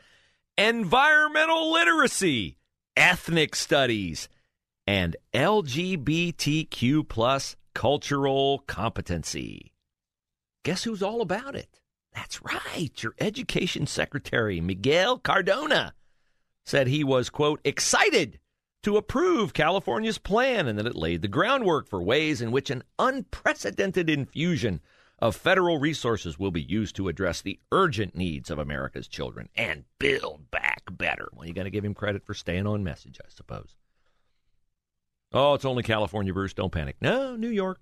environmental 0.57 1.71
literacy, 1.71 2.56
ethnic 2.97 3.55
studies, 3.55 4.27
and 4.87 5.15
LGBTQ 5.33 7.07
plus 7.07 7.55
cultural 7.73 8.63
competency. 8.67 9.71
Guess 10.65 10.83
who's 10.83 11.03
all 11.03 11.21
about 11.21 11.55
it? 11.55 11.79
That's 12.13 12.41
right. 12.41 12.91
Your 12.97 13.13
education 13.19 13.85
secretary, 13.85 14.59
Miguel 14.59 15.19
Cardona, 15.19 15.93
said 16.65 16.87
he 16.87 17.03
was, 17.03 17.29
quote, 17.29 17.61
excited 17.63 18.39
to 18.81 18.97
approve 18.97 19.53
California's 19.53 20.17
plan 20.17 20.67
and 20.67 20.79
that 20.79 20.87
it 20.87 20.95
laid 20.95 21.21
the 21.21 21.27
groundwork 21.27 21.87
for 21.87 22.01
ways 22.01 22.41
in 22.41 22.51
which 22.51 22.71
an 22.71 22.83
unprecedented 22.97 24.09
infusion 24.09 24.81
of 25.19 25.35
federal 25.35 25.79
resources 25.79 26.37
will 26.37 26.51
be 26.51 26.61
used 26.61 26.95
to 26.95 27.07
address 27.07 27.41
the 27.41 27.59
urgent 27.71 28.15
needs 28.15 28.51
of 28.51 28.59
America's 28.59 29.07
children 29.07 29.49
and 29.55 29.85
build 29.99 30.51
back 30.51 30.83
better. 30.91 31.29
Well, 31.33 31.47
you 31.47 31.53
got 31.53 31.63
to 31.63 31.69
give 31.69 31.85
him 31.85 31.93
credit 31.93 32.23
for 32.23 32.33
staying 32.33 32.67
on 32.67 32.83
message, 32.83 33.19
I 33.23 33.29
suppose. 33.29 33.75
Oh, 35.33 35.55
it's 35.55 35.65
only 35.65 35.83
California, 35.83 36.33
Bruce. 36.33 36.53
Don't 36.53 36.71
panic. 36.71 36.97
No, 37.01 37.35
New 37.35 37.49
York. 37.49 37.79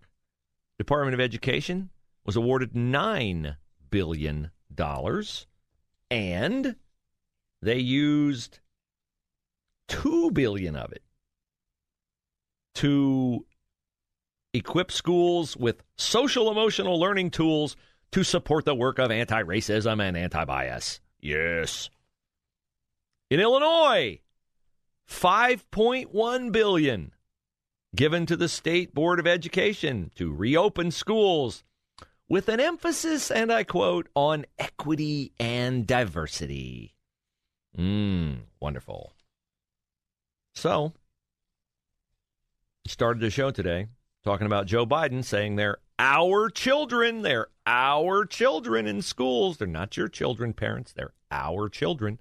Department 0.78 1.14
of 1.14 1.20
Education 1.20 1.90
was 2.26 2.36
awarded 2.36 2.74
$9 2.74 3.58
billion, 3.90 4.52
and 6.10 6.76
they 7.62 7.78
used 7.78 8.60
2 9.88 10.32
billion 10.32 10.76
of 10.76 10.92
it 10.92 11.04
to 12.76 13.46
equip 14.56 14.92
schools 14.92 15.58
with 15.58 15.84
social 15.98 16.50
emotional 16.50 17.00
learning 17.00 17.32
tools 17.32 17.76
to 18.12 18.24
support 18.24 18.66
the 18.66 18.76
work 18.76 19.00
of 19.00 19.12
anti 19.12 19.44
racism 19.44 20.02
and 20.02 20.16
anti 20.16 20.46
bias. 20.46 21.02
Yes. 21.20 21.90
In 23.30 23.40
Illinois, 23.40 24.22
5.1 25.10 26.52
billion 26.52 27.12
given 27.96 28.26
to 28.26 28.36
the 28.36 28.50
state 28.50 28.94
board 28.94 29.20
of 29.20 29.28
education 29.28 30.12
to 30.16 30.34
reopen 30.34 30.92
schools 30.92 31.64
with 32.28 32.50
an 32.50 32.60
emphasis 32.60 33.32
and 33.32 33.52
I 33.52 33.64
quote 33.64 34.08
on 34.16 34.46
equity 34.58 35.34
and 35.40 35.86
diversity. 35.86 36.96
Mmm, 37.78 38.40
wonderful. 38.60 39.14
So, 40.54 40.94
started 42.88 43.22
the 43.22 43.30
show 43.30 43.52
today 43.52 43.88
talking 44.26 44.48
about 44.48 44.66
Joe 44.66 44.88
Biden 44.88 45.24
saying 45.24 45.56
they're 45.56 45.78
our 46.00 46.50
children. 46.50 47.22
They're 47.22 47.48
our 47.68 48.26
children 48.26 48.88
in 48.88 49.04
schools. 49.04 49.58
They're 49.58 49.68
not 49.68 49.96
your 49.96 50.08
children, 50.08 50.52
parents. 50.52 50.92
They're 50.92 51.14
our 51.30 51.70
children. 51.70 52.20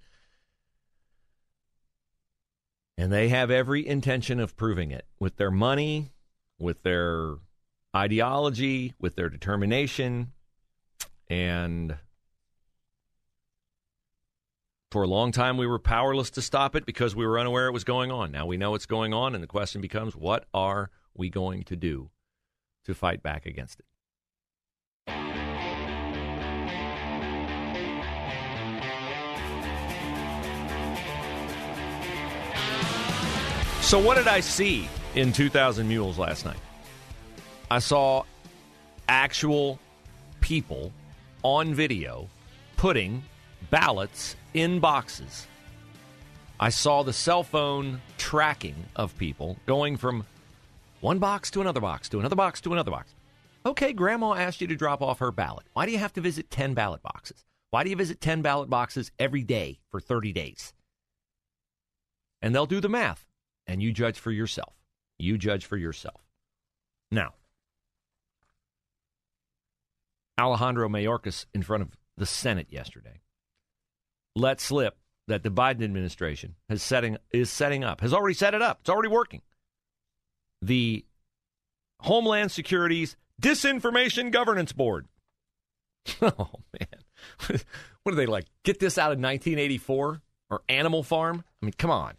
And 2.99 3.11
they 3.11 3.31
have 3.31 3.51
every 3.51 3.87
intention 3.87 4.39
of 4.39 4.55
proving 4.55 4.91
it 4.91 5.07
with 5.19 5.37
their 5.37 5.51
money, 5.51 6.13
with 6.59 6.83
their 6.83 7.37
ideology, 7.97 8.93
with 9.01 9.17
their 9.17 9.31
determination. 9.31 10.33
And 11.29 11.97
for 14.93 15.03
a 15.03 15.09
long 15.09 15.33
time, 15.33 15.57
we 15.57 15.67
were 15.67 15.79
powerless 15.79 16.31
to 16.33 16.43
stop 16.43 16.77
it 16.77 16.85
because 16.85 17.17
we 17.17 17.27
were 17.27 17.39
unaware 17.39 17.67
it 17.67 17.73
was 17.73 17.83
going 17.83 18.13
on. 18.13 18.31
Now 18.31 18.45
we 18.45 18.59
know 18.59 18.75
it's 18.75 18.87
going 18.87 19.15
on, 19.15 19.35
and 19.35 19.43
the 19.43 19.49
question 19.49 19.81
becomes 19.81 20.15
what 20.15 20.45
are 20.53 20.91
we 21.15 21.31
going 21.31 21.65
to 21.65 21.77
do 21.77 22.11
to 22.85 22.95
fight 22.95 23.23
back 23.23 23.47
against 23.47 23.81
it? 23.81 23.87
So, 33.81 33.99
what 33.99 34.17
did 34.17 34.29
I 34.29 34.41
see 34.41 34.89
in 35.15 35.31
2000 35.33 35.87
Mules 35.87 36.19
last 36.19 36.45
night? 36.45 36.57
I 37.71 37.79
saw 37.79 38.25
actual 39.09 39.79
people 40.41 40.91
on 41.43 41.75
video 41.75 42.29
putting 42.77 43.23
ballots 43.71 44.37
in 44.55 44.81
boxes. 44.81 45.47
I 46.59 46.71
saw 46.71 47.03
the 47.03 47.13
cell 47.13 47.43
phone 47.43 48.01
tracking 48.17 48.75
of 48.97 49.17
people 49.19 49.59
going 49.67 49.97
from 49.97 50.25
one 51.05 51.19
box 51.19 51.51
to 51.51 51.61
another 51.61 51.83
box 51.83 52.09
to 52.09 52.19
another 52.19 52.35
box 52.35 52.63
to 52.63 52.73
another 52.73 52.91
box. 52.91 53.15
Okay, 53.67 53.93
grandma 53.93 54.33
asked 54.33 54.63
you 54.63 54.67
to 54.69 54.75
drop 54.75 55.03
off 55.03 55.19
her 55.19 55.31
ballot. 55.31 55.67
Why 55.75 55.85
do 55.85 55.93
you 55.93 55.99
have 55.99 56.15
to 56.15 56.23
visit 56.23 56.51
10 56.51 56.73
ballot 56.73 57.03
boxes? 57.03 57.45
Why 57.71 57.85
do 57.85 57.91
you 57.91 57.97
visit 57.97 58.23
10 58.23 58.41
ballot 58.41 58.71
boxes 58.71 59.11
every 59.19 59.43
day 59.43 59.81
for 59.91 60.01
30 60.01 60.33
days? 60.33 60.73
And 62.41 62.55
they'll 62.55 62.65
do 62.65 62.81
the 62.81 62.89
math, 62.89 63.27
and 63.67 63.83
you 63.83 63.93
judge 63.93 64.19
for 64.19 64.31
yourself. 64.31 64.73
You 65.19 65.37
judge 65.37 65.67
for 65.67 65.77
yourself. 65.77 66.23
Now, 67.11 67.35
Alejandro 70.41 70.89
Mayorkas 70.89 71.45
in 71.53 71.63
front 71.63 71.83
of 71.83 71.91
the 72.17 72.27
Senate 72.27 72.69
yesterday 72.71 73.21
let 74.35 74.59
slip 74.59 74.97
that 75.29 75.43
the 75.43 75.51
Biden 75.51 75.85
administration 75.85 76.55
has 76.71 76.83
setting 76.83 77.19
is 77.31 77.51
setting 77.51 77.85
up, 77.85 78.01
has 78.01 78.15
already 78.15 78.35
set 78.35 78.55
it 78.55 78.63
up. 78.63 78.79
It's 78.81 78.91
already 78.91 79.11
working. 79.11 79.43
The 80.65 81.05
Homeland 82.01 82.51
Security's 82.51 83.17
Disinformation 83.41 84.31
Governance 84.31 84.73
Board. 84.73 85.07
oh 86.23 86.51
man. 86.79 87.61
what 88.03 88.13
are 88.13 88.17
they 88.17 88.27
like? 88.27 88.47
Get 88.63 88.81
this 88.81 88.97
out 88.97 89.13
of 89.13 89.19
1984 89.19 90.23
or 90.51 90.63
Animal 90.69 91.03
Farm? 91.03 91.45
I 91.63 91.67
mean, 91.67 91.75
come 91.77 91.91
on. 91.91 92.15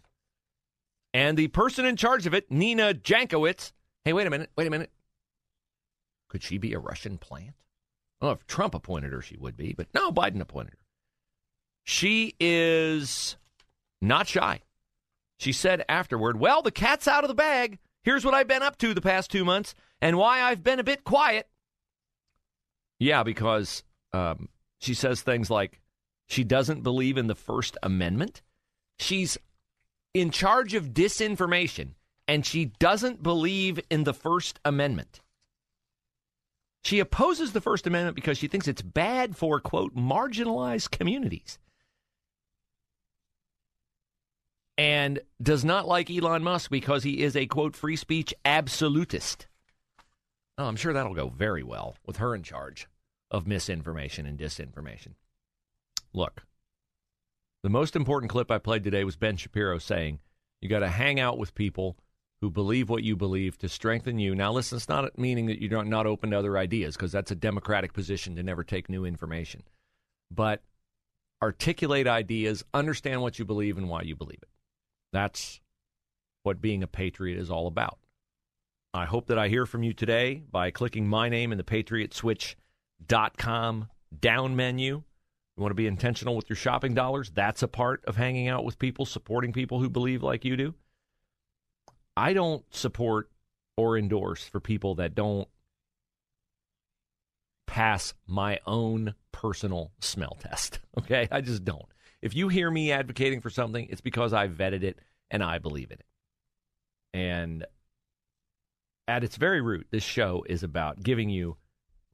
And 1.12 1.36
the 1.36 1.48
person 1.48 1.86
in 1.86 1.96
charge 1.96 2.26
of 2.26 2.34
it, 2.34 2.50
Nina 2.50 2.94
Jankowicz. 2.94 3.72
Hey, 4.04 4.12
wait 4.12 4.26
a 4.26 4.30
minute. 4.30 4.50
Wait 4.56 4.66
a 4.66 4.70
minute. 4.70 4.90
Could 6.28 6.42
she 6.42 6.58
be 6.58 6.72
a 6.72 6.78
Russian 6.78 7.18
plant? 7.18 7.54
Oh, 8.20 8.30
if 8.30 8.46
Trump 8.46 8.74
appointed 8.74 9.12
her, 9.12 9.22
she 9.22 9.36
would 9.36 9.56
be, 9.56 9.74
but 9.76 9.88
no, 9.94 10.12
Biden 10.12 10.40
appointed 10.40 10.74
her. 10.74 10.86
She 11.84 12.34
is 12.38 13.36
not 14.00 14.28
shy. 14.28 14.62
She 15.38 15.52
said 15.52 15.84
afterward, 15.88 16.38
Well, 16.38 16.62
the 16.62 16.70
cat's 16.70 17.08
out 17.08 17.24
of 17.24 17.28
the 17.28 17.34
bag. 17.34 17.78
Here's 18.06 18.24
what 18.24 18.34
I've 18.34 18.46
been 18.46 18.62
up 18.62 18.78
to 18.78 18.94
the 18.94 19.00
past 19.00 19.32
two 19.32 19.44
months 19.44 19.74
and 20.00 20.16
why 20.16 20.40
I've 20.40 20.62
been 20.62 20.78
a 20.78 20.84
bit 20.84 21.02
quiet. 21.02 21.48
Yeah, 23.00 23.24
because 23.24 23.82
um, 24.12 24.48
she 24.78 24.94
says 24.94 25.22
things 25.22 25.50
like 25.50 25.80
she 26.28 26.44
doesn't 26.44 26.84
believe 26.84 27.18
in 27.18 27.26
the 27.26 27.34
First 27.34 27.76
Amendment. 27.82 28.42
She's 29.00 29.36
in 30.14 30.30
charge 30.30 30.72
of 30.74 30.94
disinformation, 30.94 31.94
and 32.28 32.46
she 32.46 32.66
doesn't 32.78 33.24
believe 33.24 33.80
in 33.90 34.04
the 34.04 34.14
First 34.14 34.60
Amendment. 34.64 35.20
She 36.84 37.00
opposes 37.00 37.54
the 37.54 37.60
First 37.60 37.88
Amendment 37.88 38.14
because 38.14 38.38
she 38.38 38.46
thinks 38.46 38.68
it's 38.68 38.82
bad 38.82 39.36
for, 39.36 39.58
quote, 39.58 39.96
marginalized 39.96 40.92
communities. 40.92 41.58
And 44.78 45.20
does 45.42 45.64
not 45.64 45.88
like 45.88 46.10
Elon 46.10 46.42
Musk 46.42 46.70
because 46.70 47.02
he 47.02 47.22
is 47.22 47.34
a, 47.34 47.46
quote, 47.46 47.74
free 47.74 47.96
speech 47.96 48.34
absolutist. 48.44 49.46
Oh, 50.58 50.66
I'm 50.66 50.76
sure 50.76 50.92
that'll 50.92 51.14
go 51.14 51.28
very 51.28 51.62
well 51.62 51.96
with 52.04 52.16
her 52.18 52.34
in 52.34 52.42
charge 52.42 52.86
of 53.30 53.46
misinformation 53.46 54.26
and 54.26 54.38
disinformation. 54.38 55.14
Look, 56.12 56.44
the 57.62 57.70
most 57.70 57.96
important 57.96 58.30
clip 58.30 58.50
I 58.50 58.58
played 58.58 58.84
today 58.84 59.04
was 59.04 59.16
Ben 59.16 59.36
Shapiro 59.36 59.78
saying, 59.78 60.20
You 60.60 60.68
got 60.68 60.80
to 60.80 60.88
hang 60.88 61.18
out 61.20 61.38
with 61.38 61.54
people 61.54 61.96
who 62.40 62.50
believe 62.50 62.88
what 62.88 63.02
you 63.02 63.16
believe 63.16 63.58
to 63.58 63.68
strengthen 63.68 64.18
you. 64.18 64.34
Now, 64.34 64.52
listen, 64.52 64.76
it's 64.76 64.88
not 64.88 65.18
meaning 65.18 65.46
that 65.46 65.60
you're 65.60 65.84
not 65.84 66.06
open 66.06 66.30
to 66.30 66.38
other 66.38 66.58
ideas 66.58 66.96
because 66.96 67.12
that's 67.12 67.30
a 67.30 67.36
democratic 67.36 67.92
position 67.92 68.36
to 68.36 68.42
never 68.42 68.62
take 68.62 68.88
new 68.88 69.04
information. 69.04 69.62
But 70.30 70.62
articulate 71.42 72.06
ideas, 72.06 72.64
understand 72.74 73.22
what 73.22 73.38
you 73.38 73.44
believe 73.44 73.78
and 73.78 73.88
why 73.88 74.02
you 74.02 74.16
believe 74.16 74.40
it. 74.42 74.48
That's 75.12 75.60
what 76.42 76.60
being 76.60 76.82
a 76.82 76.86
patriot 76.86 77.38
is 77.38 77.50
all 77.50 77.66
about. 77.66 77.98
I 78.94 79.04
hope 79.04 79.26
that 79.26 79.38
I 79.38 79.48
hear 79.48 79.66
from 79.66 79.82
you 79.82 79.92
today 79.92 80.42
by 80.50 80.70
clicking 80.70 81.06
my 81.06 81.28
name 81.28 81.52
in 81.52 81.58
the 81.58 81.64
patriotswitch.com 81.64 83.88
down 84.20 84.56
menu. 84.56 85.02
You 85.56 85.62
want 85.62 85.70
to 85.70 85.76
be 85.76 85.86
intentional 85.86 86.36
with 86.36 86.48
your 86.48 86.56
shopping 86.56 86.94
dollars? 86.94 87.30
That's 87.30 87.62
a 87.62 87.68
part 87.68 88.04
of 88.06 88.16
hanging 88.16 88.48
out 88.48 88.64
with 88.64 88.78
people, 88.78 89.04
supporting 89.04 89.52
people 89.52 89.80
who 89.80 89.90
believe 89.90 90.22
like 90.22 90.44
you 90.44 90.56
do. 90.56 90.74
I 92.16 92.32
don't 92.32 92.64
support 92.74 93.30
or 93.76 93.98
endorse 93.98 94.46
for 94.46 94.60
people 94.60 94.94
that 94.96 95.14
don't 95.14 95.48
pass 97.66 98.14
my 98.26 98.58
own 98.66 99.14
personal 99.32 99.92
smell 100.00 100.36
test. 100.40 100.80
Okay? 100.98 101.28
I 101.30 101.42
just 101.42 101.62
don't. 101.62 101.84
If 102.22 102.34
you 102.34 102.48
hear 102.48 102.70
me 102.70 102.92
advocating 102.92 103.40
for 103.40 103.50
something, 103.50 103.86
it's 103.90 104.00
because 104.00 104.32
I 104.32 104.48
vetted 104.48 104.82
it 104.82 104.98
and 105.30 105.42
I 105.42 105.58
believe 105.58 105.90
in 105.90 105.98
it. 105.98 106.06
And 107.14 107.66
at 109.08 109.24
its 109.24 109.36
very 109.36 109.60
root, 109.60 109.86
this 109.90 110.02
show 110.02 110.44
is 110.48 110.62
about 110.62 111.02
giving 111.02 111.30
you 111.30 111.56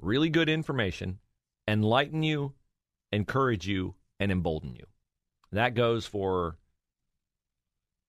really 0.00 0.28
good 0.28 0.48
information, 0.48 1.18
enlighten 1.66 2.22
you, 2.22 2.54
encourage 3.12 3.66
you, 3.66 3.94
and 4.20 4.30
embolden 4.30 4.74
you. 4.74 4.86
That 5.52 5.74
goes 5.74 6.06
for 6.06 6.56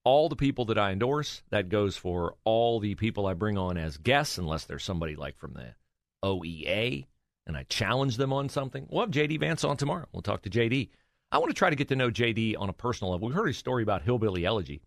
all 0.03 0.29
the 0.29 0.35
people 0.35 0.65
that 0.65 0.77
I 0.77 0.91
endorse. 0.91 1.43
That 1.49 1.69
goes 1.69 1.95
for 1.97 2.35
all 2.43 2.79
the 2.79 2.95
people 2.95 3.25
I 3.25 3.33
bring 3.33 3.57
on 3.57 3.77
as 3.77 3.97
guests, 3.97 4.37
unless 4.37 4.65
there's 4.65 4.83
somebody 4.83 5.15
like 5.15 5.37
from 5.37 5.53
the 5.53 5.75
OEA 6.23 7.05
and 7.45 7.57
I 7.57 7.63
challenge 7.63 8.17
them 8.17 8.31
on 8.31 8.49
something. 8.49 8.87
We'll 8.89 9.01
have 9.01 9.11
JD 9.11 9.39
Vance 9.39 9.63
on 9.63 9.77
tomorrow. 9.77 10.07
We'll 10.11 10.21
talk 10.21 10.43
to 10.43 10.49
JD. 10.49 10.89
I 11.33 11.39
want 11.39 11.49
to 11.49 11.55
try 11.55 11.71
to 11.71 11.75
get 11.75 11.87
to 11.87 11.95
know 11.95 12.11
JD 12.11 12.59
on 12.59 12.69
a 12.69 12.73
personal 12.73 13.11
level. 13.11 13.27
We 13.27 13.33
heard 13.33 13.47
his 13.47 13.57
story 13.57 13.81
about 13.81 14.03
Hillbilly 14.03 14.45
Elegy, 14.45 14.83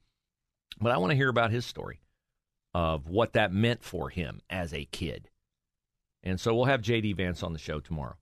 but 0.80 0.92
I 0.92 0.98
want 0.98 1.10
to 1.10 1.16
hear 1.16 1.28
about 1.28 1.50
his 1.50 1.66
story 1.66 1.98
of 2.72 3.08
what 3.08 3.32
that 3.32 3.52
meant 3.52 3.82
for 3.82 4.10
him 4.10 4.40
as 4.48 4.72
a 4.72 4.84
kid. 4.84 5.28
And 6.22 6.40
so 6.40 6.54
we'll 6.54 6.66
have 6.66 6.82
JD 6.82 7.16
Vance 7.16 7.42
on 7.42 7.52
the 7.52 7.58
show 7.58 7.80
tomorrow. 7.80 8.14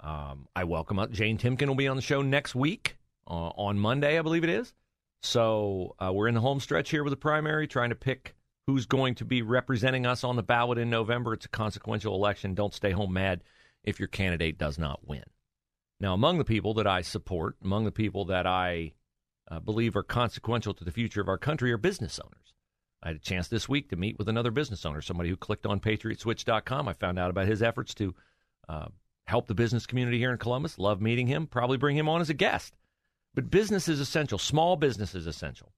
Um, 0.00 0.48
I 0.56 0.64
welcome 0.64 0.98
up 0.98 1.10
Jane 1.10 1.36
Timken 1.36 1.68
will 1.68 1.74
be 1.74 1.88
on 1.88 1.96
the 1.96 2.02
show 2.02 2.22
next 2.22 2.54
week 2.54 2.96
uh, 3.26 3.50
on 3.50 3.78
Monday, 3.78 4.18
I 4.18 4.22
believe 4.22 4.44
it 4.44 4.50
is. 4.50 4.72
So 5.22 5.94
uh, 5.98 6.10
we're 6.10 6.28
in 6.28 6.34
the 6.34 6.40
home 6.40 6.60
stretch 6.60 6.88
here 6.88 7.04
with 7.04 7.10
the 7.10 7.18
primary, 7.18 7.66
trying 7.66 7.90
to 7.90 7.96
pick 7.96 8.34
who's 8.66 8.86
going 8.86 9.14
to 9.16 9.26
be 9.26 9.42
representing 9.42 10.06
us 10.06 10.24
on 10.24 10.36
the 10.36 10.42
ballot 10.42 10.78
in 10.78 10.88
November. 10.88 11.34
It's 11.34 11.44
a 11.44 11.50
consequential 11.50 12.14
election. 12.14 12.54
Don't 12.54 12.72
stay 12.72 12.92
home 12.92 13.12
mad 13.12 13.42
if 13.84 13.98
your 13.98 14.08
candidate 14.08 14.56
does 14.56 14.78
not 14.78 15.06
win. 15.06 15.24
Now, 16.00 16.14
among 16.14 16.38
the 16.38 16.44
people 16.44 16.74
that 16.74 16.86
I 16.86 17.02
support, 17.02 17.56
among 17.62 17.84
the 17.84 17.92
people 17.92 18.26
that 18.26 18.46
I 18.46 18.92
uh, 19.50 19.60
believe 19.60 19.96
are 19.96 20.02
consequential 20.02 20.74
to 20.74 20.84
the 20.84 20.92
future 20.92 21.20
of 21.20 21.28
our 21.28 21.38
country, 21.38 21.72
are 21.72 21.78
business 21.78 22.20
owners. 22.22 22.54
I 23.02 23.08
had 23.08 23.16
a 23.16 23.20
chance 23.20 23.48
this 23.48 23.68
week 23.68 23.90
to 23.90 23.96
meet 23.96 24.18
with 24.18 24.28
another 24.28 24.50
business 24.50 24.84
owner, 24.84 25.00
somebody 25.00 25.28
who 25.28 25.36
clicked 25.36 25.66
on 25.66 25.80
patriotswitch.com. 25.80 26.88
I 26.88 26.92
found 26.92 27.18
out 27.18 27.30
about 27.30 27.46
his 27.46 27.62
efforts 27.62 27.94
to 27.94 28.14
uh, 28.68 28.88
help 29.26 29.46
the 29.46 29.54
business 29.54 29.86
community 29.86 30.18
here 30.18 30.32
in 30.32 30.38
Columbus. 30.38 30.78
Love 30.78 31.00
meeting 31.00 31.26
him. 31.26 31.46
Probably 31.46 31.76
bring 31.76 31.96
him 31.96 32.08
on 32.08 32.20
as 32.20 32.30
a 32.30 32.34
guest. 32.34 32.76
But 33.34 33.50
business 33.50 33.88
is 33.88 34.00
essential. 34.00 34.38
Small 34.38 34.76
business 34.76 35.14
is 35.14 35.26
essential. 35.26 35.72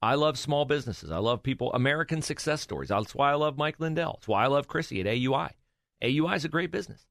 I 0.00 0.14
love 0.14 0.38
small 0.38 0.64
businesses. 0.64 1.10
I 1.10 1.18
love 1.18 1.42
people, 1.42 1.72
American 1.72 2.22
success 2.22 2.60
stories. 2.60 2.90
That's 2.90 3.14
why 3.14 3.32
I 3.32 3.34
love 3.34 3.58
Mike 3.58 3.80
Lindell. 3.80 4.18
That's 4.18 4.28
why 4.28 4.44
I 4.44 4.46
love 4.46 4.68
Chrissy 4.68 5.00
at 5.00 5.06
AUI. 5.06 5.50
AUI 6.02 6.36
is 6.36 6.44
a 6.44 6.48
great 6.48 6.70
business. 6.70 7.06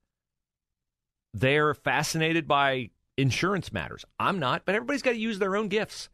They're 1.33 1.73
fascinated 1.73 2.47
by 2.47 2.89
insurance 3.17 3.71
matters. 3.71 4.05
I'm 4.19 4.39
not, 4.39 4.65
but 4.65 4.75
everybody's 4.75 5.01
got 5.01 5.11
to 5.11 5.17
use 5.17 5.39
their 5.39 5.55
own 5.55 5.67
gifts. 5.67 6.09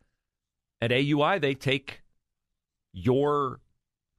At 0.82 0.91
AUI, 0.91 1.39
they 1.39 1.54
take 1.54 2.02
your 2.93 3.60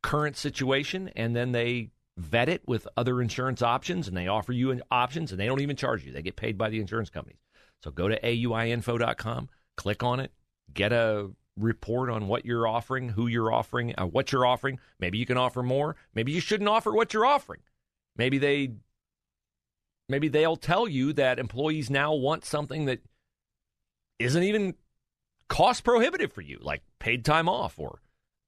current 0.02 0.36
situation 0.36 1.10
and 1.16 1.34
then 1.34 1.52
they 1.52 1.90
vet 2.16 2.48
it 2.48 2.62
with 2.66 2.86
other 2.96 3.20
insurance 3.20 3.62
options 3.62 4.06
and 4.06 4.16
they 4.16 4.28
offer 4.28 4.52
you 4.52 4.80
options 4.90 5.30
and 5.30 5.40
they 5.40 5.46
don't 5.46 5.60
even 5.60 5.76
charge 5.76 6.04
you. 6.04 6.12
They 6.12 6.22
get 6.22 6.36
paid 6.36 6.56
by 6.56 6.70
the 6.70 6.80
insurance 6.80 7.10
companies. 7.10 7.38
So 7.82 7.90
go 7.90 8.08
to 8.08 8.18
auiinfo.com, 8.20 9.48
click 9.76 10.02
on 10.02 10.20
it, 10.20 10.32
get 10.72 10.92
a 10.92 11.30
report 11.56 12.10
on 12.10 12.28
what 12.28 12.44
you're 12.44 12.66
offering, 12.66 13.10
who 13.10 13.26
you're 13.26 13.52
offering, 13.52 13.94
uh, 13.96 14.06
what 14.06 14.32
you're 14.32 14.46
offering. 14.46 14.78
Maybe 14.98 15.18
you 15.18 15.26
can 15.26 15.36
offer 15.36 15.62
more. 15.62 15.96
Maybe 16.14 16.32
you 16.32 16.40
shouldn't 16.40 16.68
offer 16.68 16.92
what 16.92 17.12
you're 17.12 17.26
offering. 17.26 17.60
Maybe 18.16 18.38
they 18.38 18.72
maybe 20.08 20.28
they'll 20.28 20.56
tell 20.56 20.88
you 20.88 21.12
that 21.14 21.38
employees 21.38 21.90
now 21.90 22.14
want 22.14 22.44
something 22.44 22.86
that 22.86 23.00
isn't 24.18 24.42
even 24.42 24.74
cost 25.48 25.84
prohibitive 25.84 26.32
for 26.32 26.40
you, 26.40 26.58
like 26.60 26.82
paid 26.98 27.24
time 27.24 27.48
off 27.48 27.78
or 27.78 28.00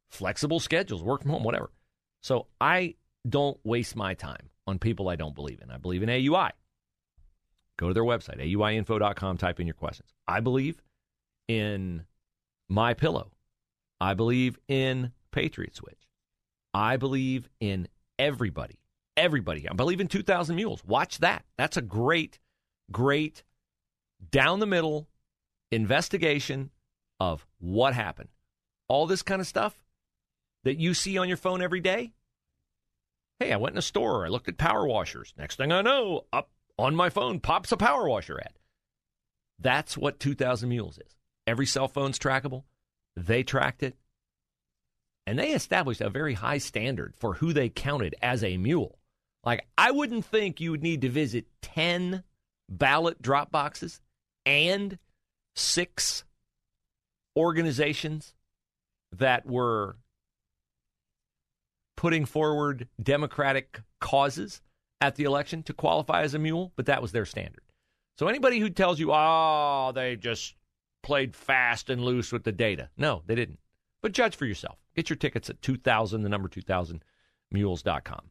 flexible 0.09 0.61
schedules, 0.61 1.03
work 1.03 1.23
from 1.23 1.33
home, 1.33 1.43
whatever. 1.43 1.71
So 2.23 2.47
I 2.61 2.95
don't 3.29 3.59
waste 3.65 3.97
my 3.97 4.15
time 4.15 4.51
on 4.67 4.79
people 4.79 5.09
I 5.09 5.17
don't 5.17 5.35
believe 5.35 5.61
in. 5.63 5.71
I 5.71 5.79
believe 5.79 6.03
in 6.03 6.09
AUI. 6.09 6.51
Go 7.79 7.89
to 7.89 7.95
their 7.95 8.05
website, 8.05 8.41
auiinfo.com, 8.41 9.37
type 9.37 9.61
in 9.61 9.67
your 9.67 9.75
questions. 9.75 10.09
I 10.27 10.41
believe 10.41 10.81
in 11.47 12.05
my 12.69 12.95
pillow. 12.95 13.31
I 14.01 14.15
believe 14.15 14.59
in 14.69 15.13
Patriot 15.31 15.77
Switch. 15.77 16.09
I 16.73 16.97
believe 16.97 17.49
in 17.61 17.89
everybody. 18.19 18.79
Everybody. 19.17 19.69
I 19.69 19.73
believe 19.73 20.01
in 20.01 20.09
2,000 20.09 20.57
Mules. 20.57 20.85
Watch 20.85 21.19
that. 21.19 21.45
That's 21.57 21.77
a 21.77 21.83
great, 21.83 22.39
great 22.91 23.43
down 24.31 24.61
the 24.61 24.67
middle 24.67 25.09
investigation 25.71 26.71
of 27.19 27.47
what 27.59 27.95
happened. 27.95 28.29
All 28.89 29.07
this 29.07 29.23
kind 29.23 29.41
of 29.41 29.47
stuff 29.47 29.83
that 30.65 30.79
you 30.79 30.95
see 30.95 31.19
on 31.19 31.29
your 31.29 31.37
phone 31.37 31.63
every 31.63 31.81
day. 31.81 32.13
Hey, 33.39 33.53
I 33.53 33.57
went 33.57 33.75
in 33.75 33.79
a 33.79 33.83
store. 33.83 34.25
I 34.25 34.29
looked 34.29 34.49
at 34.49 34.59
power 34.59 34.87
washers. 34.87 35.35
Next 35.37 35.57
thing 35.57 35.73
I 35.73 35.83
know, 35.83 36.25
up 36.33 36.51
on 36.79 36.95
my 36.95 37.11
phone 37.11 37.41
pops 37.41 37.73
a 37.73 37.77
power 37.77 38.09
washer 38.09 38.39
ad. 38.41 38.53
That's 39.59 39.97
what 39.97 40.21
2000 40.21 40.69
Mules 40.69 40.99
is. 40.99 41.17
Every 41.47 41.67
cell 41.67 41.89
phone's 41.89 42.19
trackable. 42.19 42.65
They 43.17 43.43
tracked 43.43 43.83
it. 43.83 43.97
And 45.27 45.39
they 45.39 45.53
established 45.53 46.01
a 46.01 46.11
very 46.11 46.35
high 46.35 46.59
standard 46.59 47.15
for 47.17 47.35
who 47.35 47.53
they 47.53 47.69
counted 47.69 48.15
as 48.23 48.45
a 48.45 48.57
mule. 48.57 48.99
Like, 49.47 49.65
I 49.79 49.93
wouldn't 49.93 50.25
think 50.25 50.61
you 50.61 50.73
would 50.73 50.83
need 50.83 51.03
to 51.03 51.09
visit 51.09 51.47
10 51.63 52.25
ballot 52.69 53.23
drop 53.23 53.53
boxes 53.53 54.01
and 54.45 54.99
six 55.55 56.25
organizations 57.37 58.35
that 59.13 59.47
were 59.47 59.97
putting 61.97 62.25
forward 62.25 62.89
Democratic 63.01 63.81
causes 64.01 64.61
at 65.01 65.15
the 65.15 65.25
election 65.25 65.63
to 65.63 65.73
qualify 65.73 66.23
as 66.23 66.35
a 66.35 66.39
mule, 66.41 66.73
but 66.75 66.87
that 66.87 67.01
was 67.01 67.13
their 67.13 67.25
standard. 67.25 67.63
So 68.19 68.27
anybody 68.27 68.59
who 68.59 68.69
tells 68.69 68.99
you, 68.99 69.13
oh, 69.13 69.93
they 69.95 70.17
just 70.17 70.55
played 71.05 71.37
fast 71.37 71.89
and 71.89 72.03
loose 72.03 72.33
with 72.33 72.43
the 72.43 72.53
data, 72.53 72.91
no, 72.97 73.23
they 73.27 73.37
didn't. 73.37 73.61
But 74.03 74.13
judge 74.13 74.35
for 74.35 74.45
yourself. 74.45 74.79
Get 74.97 75.09
your 75.09 75.17
tickets 75.17 75.49
at 75.51 75.63
2000, 75.63 76.23
the 76.23 76.29
number 76.29 76.49
2000, 76.49 77.05
mules.com. 77.53 78.31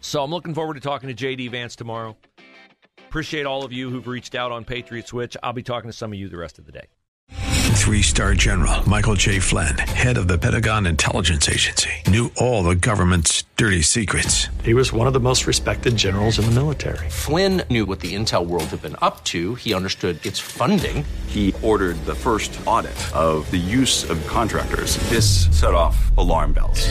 So 0.00 0.22
I'm 0.22 0.30
looking 0.30 0.54
forward 0.54 0.74
to 0.74 0.80
talking 0.80 1.14
to 1.14 1.14
JD 1.14 1.50
Vance 1.50 1.76
tomorrow. 1.76 2.16
Appreciate 3.08 3.46
all 3.46 3.64
of 3.64 3.72
you 3.72 3.90
who've 3.90 4.06
reached 4.06 4.34
out 4.34 4.52
on 4.52 4.64
Patriot 4.64 5.08
Switch. 5.08 5.36
I'll 5.42 5.52
be 5.52 5.62
talking 5.62 5.90
to 5.90 5.96
some 5.96 6.12
of 6.12 6.18
you 6.18 6.28
the 6.28 6.36
rest 6.36 6.58
of 6.58 6.66
the 6.66 6.72
day. 6.72 6.86
three 7.74 8.02
star 8.02 8.34
general 8.34 8.86
Michael 8.88 9.14
J. 9.14 9.38
Flynn, 9.38 9.76
head 9.78 10.18
of 10.18 10.28
the 10.28 10.36
Pentagon 10.36 10.84
Intelligence 10.86 11.48
Agency, 11.48 11.90
knew 12.06 12.30
all 12.36 12.62
the 12.62 12.74
government's 12.74 13.44
dirty 13.56 13.82
secrets. 13.82 14.48
He 14.62 14.74
was 14.74 14.92
one 14.92 15.06
of 15.06 15.14
the 15.14 15.20
most 15.20 15.46
respected 15.46 15.96
generals 15.96 16.38
in 16.38 16.44
the 16.44 16.50
military. 16.50 17.08
Flynn 17.08 17.62
knew 17.70 17.86
what 17.86 18.00
the 18.00 18.14
intel 18.14 18.46
world 18.46 18.64
had 18.64 18.82
been 18.82 18.96
up 19.00 19.24
to, 19.24 19.54
he 19.54 19.72
understood 19.72 20.24
its 20.26 20.38
funding. 20.38 21.04
He 21.28 21.54
ordered 21.62 21.96
the 22.04 22.14
first 22.14 22.58
audit 22.66 22.98
of 23.16 23.50
the 23.50 23.56
use 23.56 24.08
of 24.10 24.24
contractors. 24.26 24.96
This 25.08 25.48
set 25.58 25.72
off 25.74 26.16
alarm 26.18 26.52
bells. 26.52 26.90